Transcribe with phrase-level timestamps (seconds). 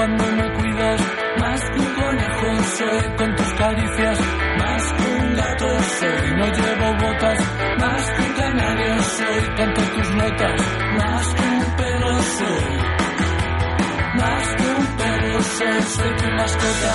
[0.00, 1.00] cuando me cuidas.
[1.40, 4.18] Más que un conejo soy con tus caricias.
[4.58, 5.68] Más que un gato
[5.98, 7.38] soy, no llevo botas.
[7.78, 10.60] Más que un canario soy, canto tus notas.
[11.00, 12.70] Más que un perro soy.
[14.20, 16.94] Más que un perro soy, soy tu mascota.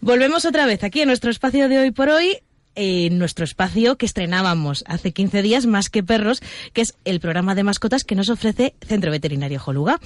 [0.00, 2.42] Volvemos otra vez aquí en nuestro espacio de hoy por hoy
[2.74, 6.40] en nuestro espacio que estrenábamos hace 15 días, Más que Perros,
[6.72, 10.00] que es el programa de mascotas que nos ofrece Centro Veterinario Joluga.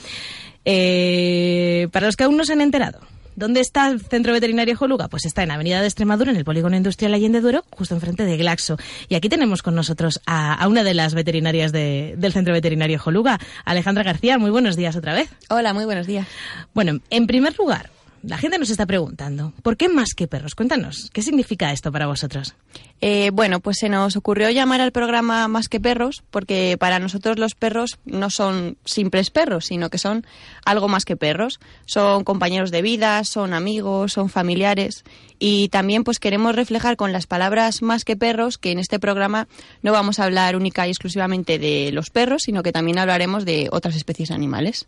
[0.64, 3.00] Eh, para los que aún no se han enterado,
[3.36, 5.08] ¿dónde está el Centro Veterinario Joluga?
[5.08, 8.36] Pues está en Avenida de Extremadura, en el Polígono Industrial Allende Duro, justo enfrente de
[8.36, 8.76] Glaxo.
[9.08, 12.98] Y aquí tenemos con nosotros a, a una de las veterinarias de- del Centro Veterinario
[12.98, 14.36] Joluga, Alejandra García.
[14.38, 15.30] Muy buenos días otra vez.
[15.48, 16.26] Hola, muy buenos días.
[16.74, 17.90] Bueno, en primer lugar,
[18.28, 20.54] la gente nos está preguntando, ¿por qué más que perros?
[20.54, 22.54] Cuéntanos, ¿qué significa esto para vosotros?
[23.00, 27.38] Eh, bueno, pues se nos ocurrió llamar al programa Más que Perros porque para nosotros
[27.38, 30.26] los perros no son simples perros, sino que son
[30.64, 31.60] algo más que perros.
[31.86, 35.04] Son compañeros de vida, son amigos, son familiares
[35.38, 39.46] y también pues queremos reflejar con las palabras más que perros que en este programa
[39.82, 43.68] no vamos a hablar única y exclusivamente de los perros, sino que también hablaremos de
[43.70, 44.86] otras especies animales.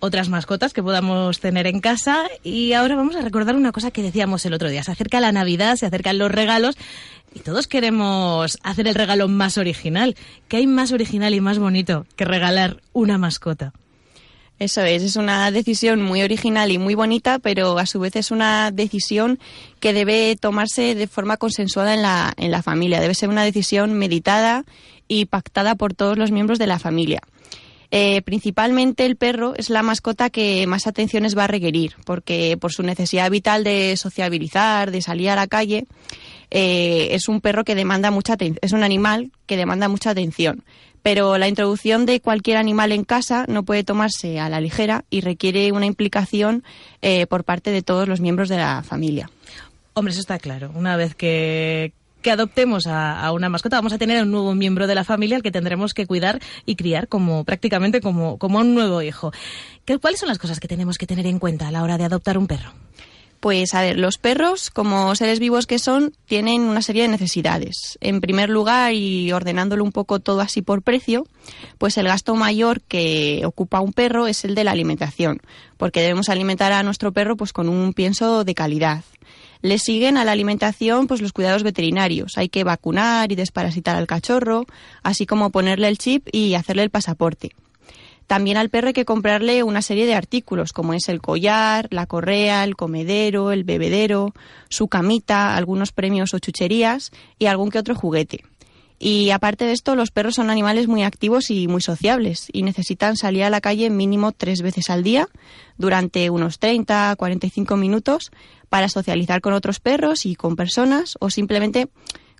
[0.00, 4.02] Otras mascotas que podamos tener en casa y ahora vamos a recordar una cosa que
[4.02, 4.82] decíamos el otro día.
[4.82, 6.76] Se acerca la Navidad, se acercan los regalos
[7.34, 10.16] y todos queremos hacer el regalo más original.
[10.48, 13.74] ¿Qué hay más original y más bonito que regalar una mascota?
[14.58, 18.30] Eso es, es una decisión muy original y muy bonita, pero a su vez es
[18.30, 19.38] una decisión
[19.80, 23.02] que debe tomarse de forma consensuada en la, en la familia.
[23.02, 24.64] Debe ser una decisión meditada
[25.06, 27.20] y pactada por todos los miembros de la familia.
[27.94, 32.72] Eh, principalmente el perro es la mascota que más atenciones va a requerir, porque por
[32.72, 35.84] su necesidad vital de sociabilizar, de salir a la calle,
[36.54, 40.64] eh, es un perro que demanda mucha es un animal que demanda mucha atención.
[41.02, 45.22] Pero la introducción de cualquier animal en casa no puede tomarse a la ligera y
[45.22, 46.62] requiere una implicación
[47.00, 49.30] eh, por parte de todos los miembros de la familia.
[49.94, 50.70] Hombre, eso está claro.
[50.74, 54.94] Una vez que, que adoptemos a, una mascota, vamos a tener un nuevo miembro de
[54.94, 59.00] la familia al que tendremos que cuidar y criar como prácticamente como, como un nuevo
[59.00, 59.32] hijo.
[59.86, 62.04] ¿Qué, ¿Cuáles son las cosas que tenemos que tener en cuenta a la hora de
[62.04, 62.72] adoptar un perro?
[63.42, 67.98] Pues a ver, los perros, como seres vivos que son, tienen una serie de necesidades.
[68.00, 71.26] En primer lugar, y ordenándolo un poco todo así por precio,
[71.76, 75.40] pues el gasto mayor que ocupa un perro es el de la alimentación,
[75.76, 79.02] porque debemos alimentar a nuestro perro pues con un pienso de calidad.
[79.60, 82.38] Le siguen a la alimentación pues los cuidados veterinarios.
[82.38, 84.66] Hay que vacunar y desparasitar al cachorro,
[85.02, 87.50] así como ponerle el chip y hacerle el pasaporte.
[88.26, 92.06] También al perro hay que comprarle una serie de artículos, como es el collar, la
[92.06, 94.32] correa, el comedero, el bebedero,
[94.68, 98.44] su camita, algunos premios o chucherías y algún que otro juguete.
[99.04, 103.16] Y aparte de esto, los perros son animales muy activos y muy sociables y necesitan
[103.16, 105.28] salir a la calle mínimo tres veces al día
[105.76, 108.30] durante unos 30, 45 minutos
[108.68, 111.88] para socializar con otros perros y con personas o simplemente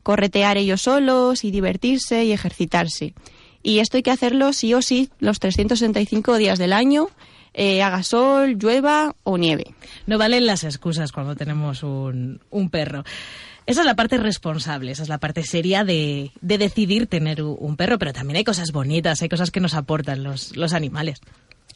[0.04, 3.14] corretear ellos solos y divertirse y ejercitarse.
[3.62, 7.08] Y esto hay que hacerlo sí o sí los 365 días del año,
[7.54, 9.74] eh, haga sol, llueva o nieve.
[10.06, 13.04] No valen las excusas cuando tenemos un, un perro.
[13.64, 17.76] Esa es la parte responsable, esa es la parte seria de, de decidir tener un
[17.76, 21.20] perro, pero también hay cosas bonitas, hay cosas que nos aportan los, los animales.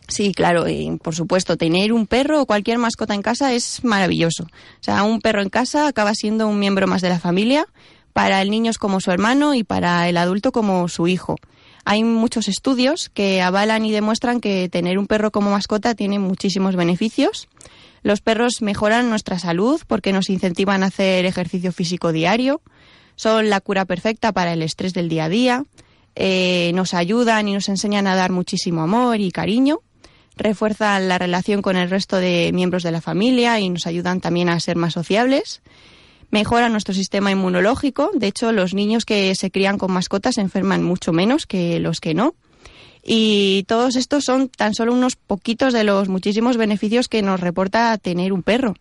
[0.09, 4.45] Sí, claro, y por supuesto, tener un perro o cualquier mascota en casa es maravilloso.
[4.45, 7.67] O sea, un perro en casa acaba siendo un miembro más de la familia,
[8.13, 11.37] para el niño es como su hermano y para el adulto como su hijo.
[11.89, 16.75] Hay muchos estudios que avalan y demuestran que tener un perro como mascota tiene muchísimos
[16.75, 17.47] beneficios.
[18.03, 22.61] Los perros mejoran nuestra salud porque nos incentivan a hacer ejercicio físico diario,
[23.15, 25.65] son la cura perfecta para el estrés del día a día,
[26.17, 29.79] eh, nos ayudan y nos enseñan a dar muchísimo amor y cariño,
[30.37, 34.49] refuerzan la relación con el resto de miembros de la familia y nos ayudan también
[34.49, 35.63] a ser más sociables,
[36.41, 40.83] mejoran nuestro sistema inmunológico, de hecho los niños que se crían con mascotas se enferman
[40.83, 42.35] mucho menos que los que no.
[43.03, 47.97] Y todos estos son tan solo unos poquitos de los muchísimos beneficios que nos reporta
[47.99, 48.75] tener un perro.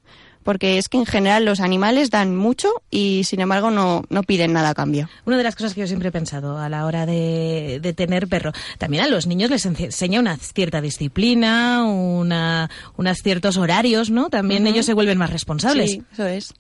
[0.43, 4.53] Porque es que en general los animales dan mucho y sin embargo no, no piden
[4.53, 5.09] nada a cambio.
[5.25, 8.27] Una de las cosas que yo siempre he pensado a la hora de, de tener
[8.27, 14.11] perro, también a los niños les ense- enseña una cierta disciplina, una, unos ciertos horarios,
[14.11, 14.29] ¿no?
[14.29, 15.89] También ellos se vuelven más responsables.
[15.91, 16.53] Sí, eso es.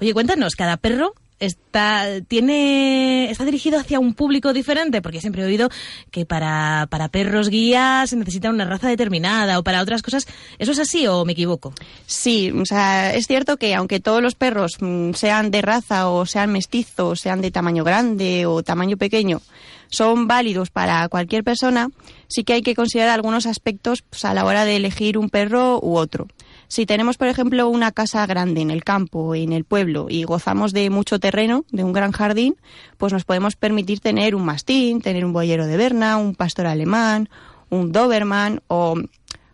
[0.00, 5.46] Oye, cuéntanos, cada perro está tiene está dirigido hacia un público diferente porque siempre he
[5.46, 5.68] oído
[6.10, 10.26] que para, para perros guías se necesita una raza determinada o para otras cosas.
[10.58, 11.74] Eso es así o me equivoco
[12.06, 16.24] sí o sea es cierto que aunque todos los perros mm, sean de raza o
[16.24, 19.42] sean mestizos sean de tamaño grande o tamaño pequeño
[19.88, 21.90] son válidos para cualquier persona
[22.28, 25.78] sí que hay que considerar algunos aspectos pues, a la hora de elegir un perro
[25.82, 26.28] u otro
[26.68, 30.72] si tenemos, por ejemplo, una casa grande en el campo, en el pueblo, y gozamos
[30.72, 32.56] de mucho terreno, de un gran jardín,
[32.96, 37.28] pues nos podemos permitir tener un mastín, tener un boyero de Berna, un pastor alemán,
[37.70, 38.96] un Doberman, o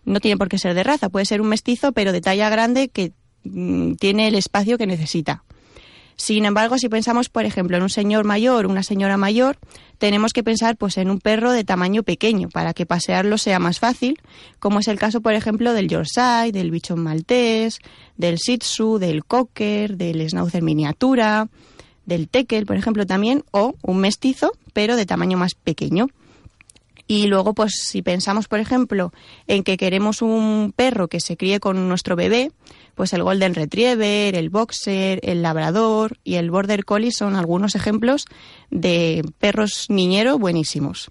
[0.04, 2.88] no tiene por qué ser de raza, puede ser un mestizo, pero de talla grande
[2.88, 3.12] que
[3.44, 5.44] mm, tiene el espacio que necesita.
[6.16, 9.58] Sin embargo, si pensamos, por ejemplo, en un señor mayor, una señora mayor,
[9.98, 13.78] tenemos que pensar pues en un perro de tamaño pequeño para que pasearlo sea más
[13.78, 14.20] fácil,
[14.58, 17.78] como es el caso, por ejemplo, del Yorkshire, del bichon maltés,
[18.16, 21.48] del Shih Tzu, del Cocker, del Schnauzer miniatura,
[22.06, 26.08] del Tekel, por ejemplo, también, o un mestizo, pero de tamaño más pequeño.
[27.06, 29.12] Y luego, pues si pensamos, por ejemplo,
[29.46, 32.52] en que queremos un perro que se críe con nuestro bebé,
[32.94, 38.26] pues el Golden Retriever, el Boxer, el Labrador y el Border Collie son algunos ejemplos
[38.70, 41.08] de perros niñero buenísimos.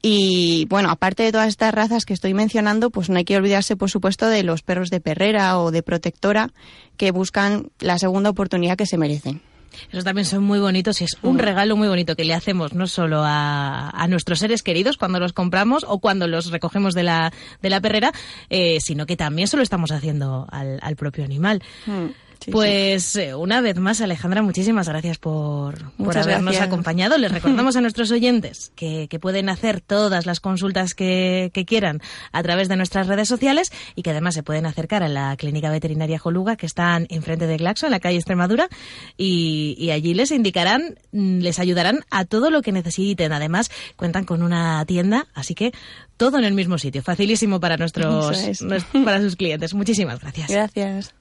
[0.00, 3.76] Y bueno, aparte de todas estas razas que estoy mencionando, pues no hay que olvidarse,
[3.76, 6.50] por supuesto, de los perros de perrera o de protectora
[6.96, 9.40] que buscan la segunda oportunidad que se merecen.
[9.90, 12.86] Esos también son muy bonitos y es un regalo muy bonito que le hacemos no
[12.86, 17.70] solo a, nuestros seres queridos cuando los compramos o cuando los recogemos de la, de
[17.70, 18.12] la perrera,
[18.48, 21.62] eh, sino que también se lo estamos haciendo al, al propio animal.
[21.86, 22.06] Mm
[22.50, 27.18] pues eh, una vez más, Alejandra, muchísimas gracias por, habernos acompañado.
[27.18, 32.00] Les recordamos a nuestros oyentes que, pueden hacer todas las consultas que, quieran
[32.32, 35.70] a través de nuestras redes sociales y que además se pueden acercar a la Clínica
[35.70, 38.68] Veterinaria Joluga, que están enfrente de Glaxo, en la calle Extremadura,
[39.16, 43.32] y, y allí les indicarán, mm, les ayudarán a todo lo que necesiten.
[43.32, 45.72] Además, cuentan con una tienda, así que
[46.16, 47.02] todo en el mismo sitio.
[47.02, 48.60] Facilísimo para nuestros,
[49.04, 49.74] para sus clientes.
[49.74, 50.50] Muchísimas gracias.
[50.50, 51.14] Gracias.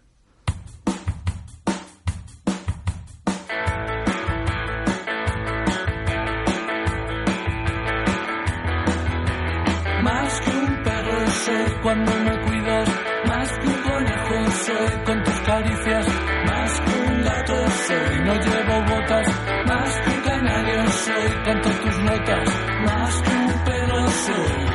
[11.88, 12.90] Cuando me cuidas,
[13.28, 16.08] más que un conejo soy con tus caricias,
[16.46, 17.56] más que un gato
[17.88, 19.28] soy, no llevo botas,
[19.68, 22.50] más que un canario soy, canto tus notas,
[22.82, 24.66] más que un perro soy,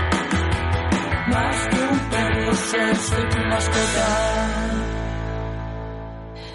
[1.29, 4.42] más que un perro soy, soy tu mascota.